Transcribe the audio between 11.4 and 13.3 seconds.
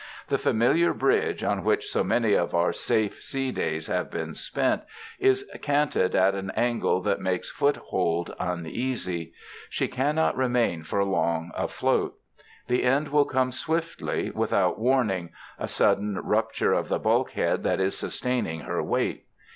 afloat. The end will